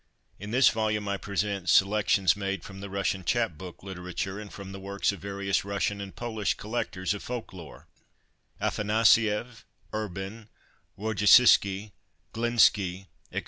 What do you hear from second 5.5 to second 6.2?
Russian and